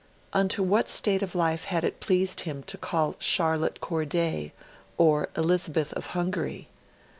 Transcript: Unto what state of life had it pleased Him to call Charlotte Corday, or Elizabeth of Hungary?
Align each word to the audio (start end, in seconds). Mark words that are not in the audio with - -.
Unto 0.33 0.63
what 0.63 0.89
state 0.89 1.21
of 1.21 1.35
life 1.35 1.65
had 1.65 1.83
it 1.83 1.99
pleased 1.99 2.39
Him 2.41 2.63
to 2.63 2.75
call 2.75 3.15
Charlotte 3.19 3.79
Corday, 3.81 4.51
or 4.97 5.29
Elizabeth 5.37 5.93
of 5.93 6.07
Hungary? 6.17 6.69